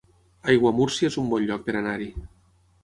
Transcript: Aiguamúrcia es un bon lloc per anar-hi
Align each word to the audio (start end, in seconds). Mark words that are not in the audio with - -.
Aiguamúrcia 0.53 1.11
es 1.11 1.19
un 1.25 1.31
bon 1.35 1.47
lloc 1.51 1.69
per 1.69 1.77
anar-hi 1.83 2.11